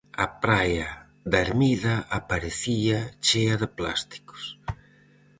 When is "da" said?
1.31-1.37